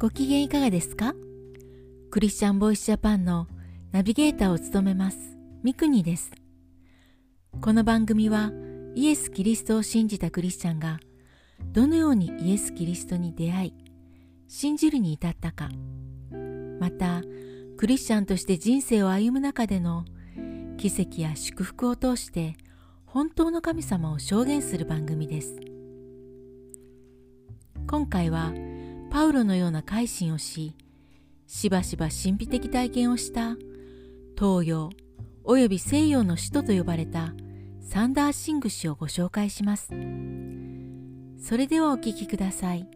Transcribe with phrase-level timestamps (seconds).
[0.00, 1.12] ご機嫌いかがですか？
[2.10, 3.48] クリスチャンボイスジャパンの
[3.92, 5.18] ナビゲーターを務めます
[5.62, 6.30] ミクニです。
[7.60, 8.50] この番組は
[8.94, 11.00] イエス・キリストを信じたクリスチャンが
[11.72, 13.74] どのようにイエス・キリストに出会い
[14.48, 15.68] 信じるに至ったか
[16.78, 17.20] また
[17.76, 20.06] クリスチャンとして人生を歩む中での
[20.78, 22.56] 奇跡や祝福を通して
[23.04, 25.60] 本当の神様を証言する番組です
[27.86, 28.54] 今回は
[29.10, 30.76] パウロのような改心をし
[31.46, 33.56] しばしば神秘的体験をした
[34.38, 34.90] 東洋
[35.44, 37.34] および西洋の首都と呼ばれた
[37.80, 39.88] サンダーシング氏をご紹介します。
[41.42, 42.86] それではお聞きください。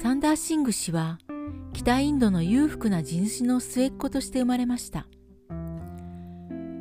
[0.00, 1.18] サンダーシング氏は
[1.72, 5.08] 北インドの裕福な地主の末っ子として生まれました。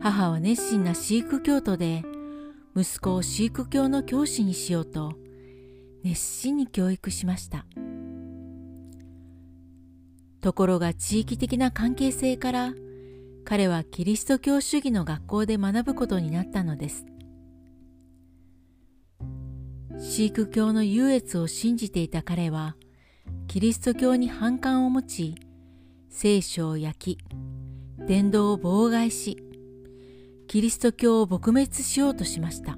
[0.02, 2.04] 母は熱心なシーク教徒で
[2.76, 5.14] 息子をシーク教の教師にしようと
[6.06, 7.66] 熱心に教育しました。
[10.40, 12.74] ところが地域的な関係性から
[13.44, 17.08] 彼はキリスト教主義の学校で学ぶことになったのです。
[19.98, 22.76] シーク教の優越を信じていた彼は
[23.48, 25.36] キリスト教に反感を持ち
[26.10, 27.18] 聖書を焼き
[28.06, 29.38] 伝道を妨害し
[30.48, 32.78] キリスト教を撲滅しようとしました。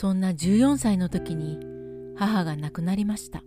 [0.00, 1.58] そんな14歳の時に
[2.16, 3.42] 母が亡くなりました。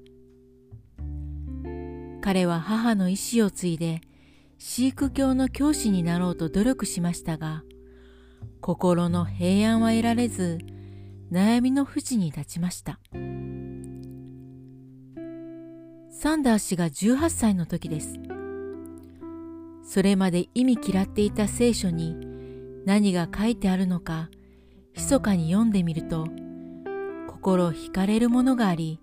[2.22, 4.02] 彼は母の意志を継いで
[4.58, 7.64] シーク教の教師になろうと努力しましたが
[8.60, 10.58] 心の平安は得られず
[11.32, 13.00] 悩みの淵に立ちました。
[16.10, 18.20] サンダー氏が18歳の時です。
[19.86, 22.18] それまで意味嫌っていた聖書に
[22.86, 24.30] 何が書いてあるのか
[24.96, 26.28] 密かに読んでみると
[27.28, 29.00] 心惹かれるものがあり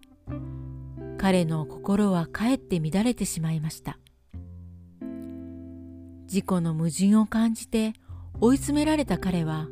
[1.19, 3.99] 彼の心はかえって乱れてしまいました。
[6.29, 7.95] 自己の矛盾を感じて
[8.41, 9.67] 追い詰められた彼は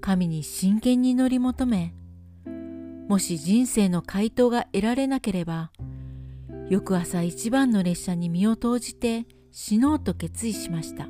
[0.00, 1.94] 神に真剣に乗り求め
[3.08, 5.70] もし人生の回答が得られなければ
[6.68, 11.06] 翌朝一番の列車に身を投じて死のうと決意しました。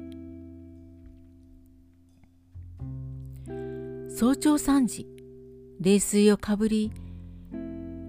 [4.15, 5.07] 早朝3時
[5.81, 6.93] 冷水をかぶり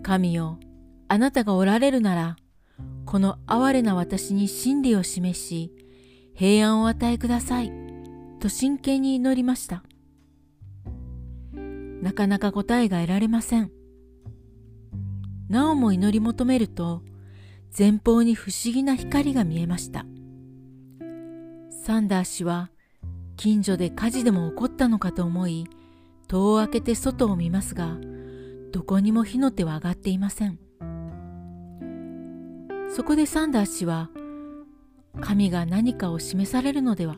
[0.03, 0.59] 神よ
[1.07, 2.35] あなたがおられるなら
[3.05, 5.71] この哀れな私に真理を示し
[6.35, 7.71] 平安を与えください
[8.41, 9.83] と真剣に祈りました。
[12.01, 13.71] なかなか答えが得られません。
[15.47, 17.01] なおも祈り求めると
[17.77, 20.05] 前方に不思議な光が見えました。
[21.85, 22.71] サンダー氏は
[23.37, 25.65] 近所で火事でも起こったのかと思い
[26.27, 27.97] 戸を開けて外を見ますが
[28.71, 30.59] どこにも火の手は上がっていません。
[32.89, 34.09] そこでサンダー氏は
[35.21, 37.17] 神が何かを示されるのでは？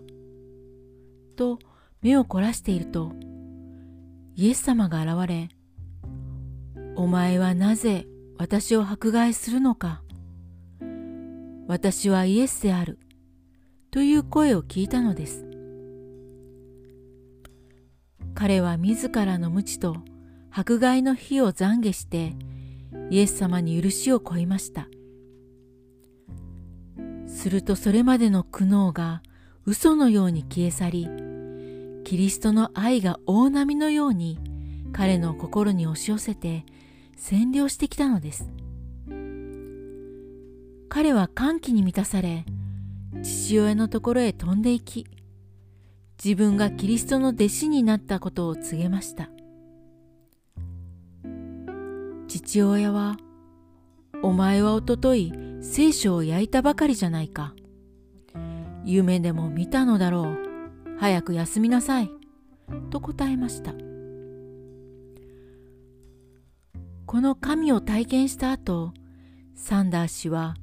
[1.35, 1.59] と
[2.01, 3.11] 目を凝らしていると
[4.35, 5.49] イエス様が現れ
[6.95, 8.05] お前はなぜ
[8.37, 10.01] 私を迫害するのか？
[11.67, 12.99] 私はイエスである
[13.91, 15.44] という声を聞いたのです。
[18.35, 19.97] 彼は自らの無知と
[20.51, 22.33] 迫害の火を懺悔して
[23.09, 24.87] イエス様に許しを請いました。
[27.27, 29.23] するとそれまでの苦悩が
[29.65, 31.09] 嘘のように消え去り
[32.03, 34.39] キリストの愛が大波のように
[34.93, 36.65] 彼の心に押し寄せて
[37.17, 38.49] 占領してきたのです。
[40.89, 42.45] 彼は歓喜に満たされ
[43.21, 45.05] 父親のところへ飛んでいき
[46.23, 49.29] 自分がキリストの弟子になったことを告げました。
[52.27, 53.17] 父親は
[54.23, 57.53] 「お前はおととい聖書を焼いたばかりじゃないか。
[58.83, 60.37] 夢でも見たのだろう。
[60.97, 62.11] 早く休みなさい」
[62.89, 63.73] と答えました。
[67.05, 68.93] この神を体験した後
[69.53, 70.55] サンダー氏は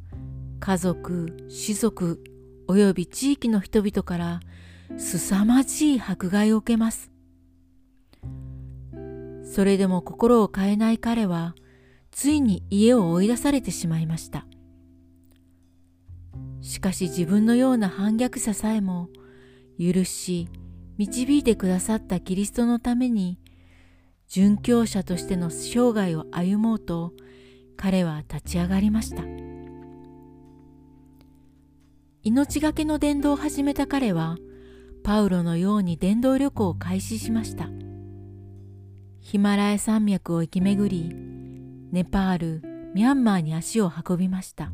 [0.61, 2.23] 家族士族
[2.69, 4.41] および地域の人々から
[4.99, 7.11] 凄まじい迫害を受けます。
[9.45, 11.55] それでも心を変えない彼は
[12.11, 14.47] ついに家を追い出されてしまいました。
[16.61, 19.09] しかし自分のような反逆者さえも
[19.79, 20.49] 許し
[20.97, 23.39] 導いてくださったキリストのために
[24.29, 27.13] 殉教者としての生涯を歩もうと
[27.77, 29.25] 彼は立ち上がりました。
[32.23, 34.37] 命がけの伝道を始めた彼は
[35.03, 37.69] パウロのように伝道旅行を開始しました。
[39.21, 41.15] ヒマラヤ山脈を行き巡り
[41.93, 42.63] ネパール
[42.95, 44.73] ミャンマーに足を運びました。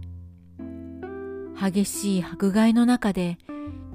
[1.60, 3.38] 激しい迫害の中で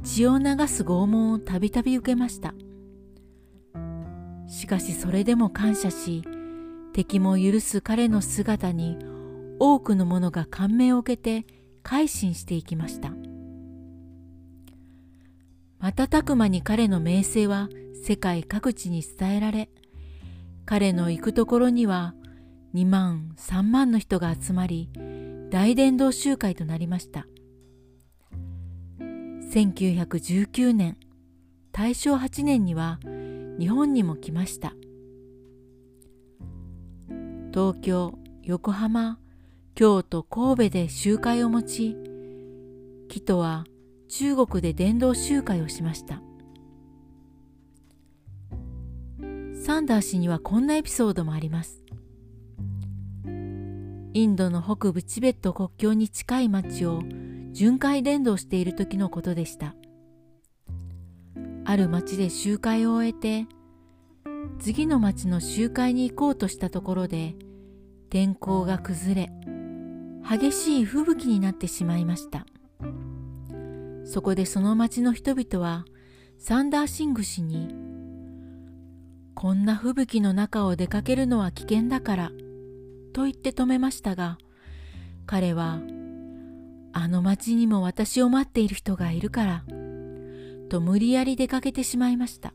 [0.04, 2.54] 血を流す拷問をたびたび受けました。
[4.48, 6.24] しかしそれでも感謝し
[6.94, 8.98] 敵も許す彼の姿に
[9.60, 11.48] 多くの者が感銘を受けて
[11.84, 13.23] 改心していきました。
[15.84, 17.68] 瞬く間に彼の名声は
[18.06, 19.68] 世界各地に伝えられ
[20.66, 22.16] 彼の行くところには
[22.74, 24.90] 2万3万の人が集まり
[25.50, 27.28] 大伝道集会となりました。
[29.52, 30.96] 1919年
[31.74, 32.98] 大正8年には
[33.60, 34.74] 日本にも来ました。
[37.54, 39.20] 東京横浜
[39.76, 41.98] 京都神戸で集会を持ち
[43.10, 43.66] キトは
[44.16, 46.22] 中国で伝道集会をしました。
[49.66, 51.84] サンダー氏にはこんなエピソードもあります。
[54.14, 57.02] インドの北部チベット国境に近い町を
[57.54, 59.74] 巡回伝道している時のことでした。
[61.66, 63.48] ある町で集会を終えて
[64.60, 67.34] 次の町の集会に行こうとしたところで
[68.12, 69.32] 天候が崩れ
[70.30, 72.46] 激しい吹雪になってしまいました。
[74.06, 75.86] そこでその町の人々は
[76.38, 77.74] サンダーシング氏に
[79.34, 82.32] こんな吹雪の中を出かけるのは危険だから
[83.14, 84.38] と言って止めましたが
[85.26, 85.80] 彼は
[86.94, 89.64] あの町にも私を待っている人がいるから
[90.70, 92.54] と無理やり出かけてしまいました。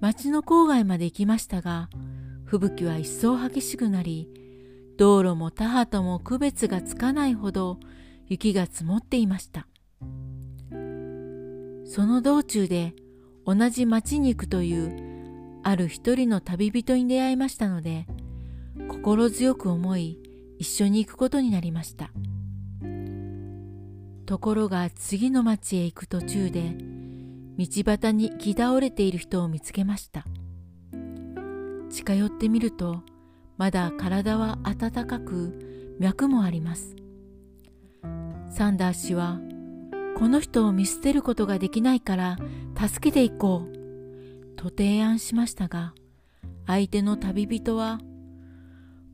[0.00, 1.88] 町の郊外まで行きましたが
[2.44, 4.28] 吹雪は一層激しくなり
[4.96, 7.78] 道路も田畑も区別がつかないほど
[8.28, 9.66] 雪が積もっていました。
[11.84, 12.94] その道中で
[13.46, 18.06] 同じ町に行くというある一人の旅人に出会いましたので
[18.88, 20.18] 心強く思い
[20.58, 22.10] 一緒に行くことになりました。
[24.26, 26.76] ところが次の町へ行く途中で
[27.58, 30.26] 道端に行き倒れている人を見つけました。
[31.90, 33.02] 近寄ってみると
[33.56, 36.97] まだ体は温かく脈もあります。
[38.50, 39.40] サンダー氏は
[40.16, 42.38] この人を見捨てることができないから
[42.76, 45.94] 助けていこうと提案しましたが
[46.66, 48.00] 相手の旅人は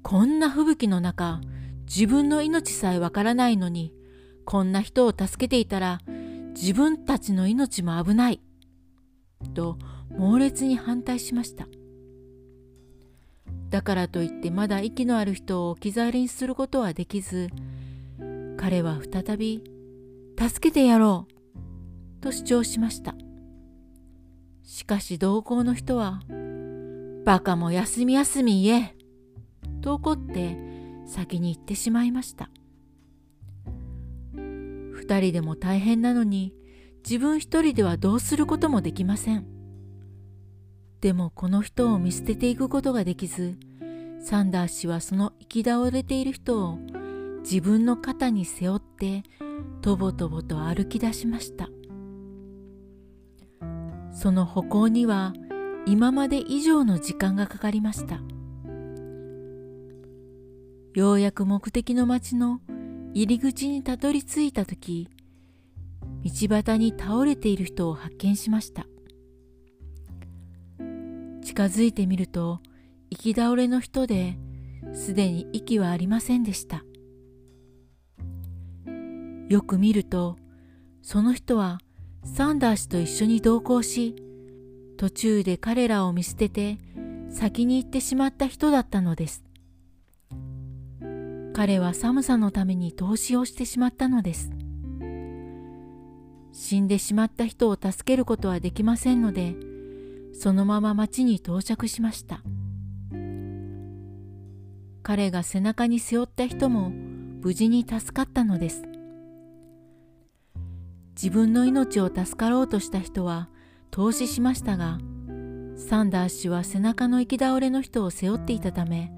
[0.03, 1.41] こんな吹雪の中
[1.87, 3.93] 自分の命さえわからないのに
[4.45, 6.01] こんな人を助けていたら
[6.55, 8.41] 自分たちの命も危ない
[9.55, 9.79] と
[10.11, 11.67] 猛烈に反対しました。
[13.71, 17.49] だからといってまだ息のある人を置き去りにすることはできず
[18.65, 19.63] 彼は再び
[20.41, 21.61] 「助けてやろう」
[22.25, 23.15] と主張しました。
[24.63, 26.23] しかし同行の人は
[27.27, 28.97] 「バカも休み休み言え」
[29.83, 30.57] と怒って
[31.05, 32.49] 先に行ってしまいました。
[34.33, 36.55] 二人でも大変なのに
[37.05, 39.45] 自分一人ではどうすることもできません。
[41.03, 43.59] でもこの人を見捨てていくことができず
[44.21, 46.79] サンダー氏はその行き倒れている人を
[47.45, 49.23] 自分の肩に背負って
[49.83, 51.69] とぼとぼと歩き出しました。
[54.13, 55.35] その歩行には
[55.87, 58.21] 今まで以上の時間がかかりました。
[60.95, 62.61] ようやく目的の町の
[63.13, 65.09] 入り口にたどり着いた時
[66.25, 68.87] 道端に倒れている人を発見しました。
[71.45, 72.61] 近づいてみると
[73.11, 74.39] 行き倒れの人で
[74.95, 76.85] すでに息はありませんでした。
[79.49, 80.37] よく見ると
[81.03, 81.79] その人は
[82.25, 84.17] サンダー氏と一緒に同行し
[84.97, 86.79] 途中で彼らを見捨てて
[87.31, 89.45] 先に行ってしまった人だったのです。
[91.53, 94.51] 彼は寒さのために投資をしてしまったのです。
[96.53, 99.57] 死んでしまった人を助けることはできませんので
[100.33, 102.43] そのまま町に到着しました。
[105.03, 108.94] 彼が背中に背負った人も無事に助かったのです。
[111.15, 113.49] 自分の命を助かろうとした人は
[113.91, 114.99] 投資しましたが
[115.77, 119.13] サンダー氏は背中の行き倒れの人を背負っていたため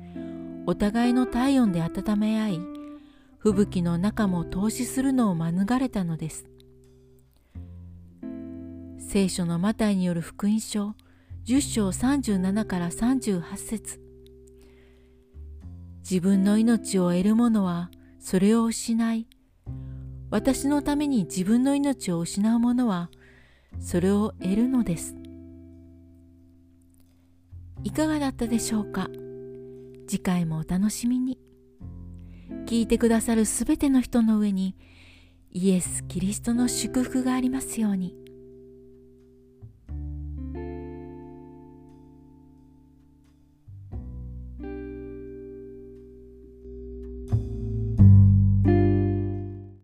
[0.67, 2.77] お互いの体温で温め合い
[3.39, 6.47] 吹雪の中も投資するのを免れたのです。
[8.99, 10.97] 聖書のマタイによる福音書
[11.47, 14.01] 10章37から38節。
[16.01, 19.29] 自分の命を得る者はそれを失い、
[20.31, 23.11] 私のために自分の命を失う者は
[23.79, 25.17] それを得るのです。
[27.85, 29.09] いかがだったでしょうか？
[30.09, 31.39] 次回もお楽しみに。
[32.67, 34.77] 聞いてくださるすべての人の上に
[35.53, 38.17] イエス・キリストの祝福がありますように。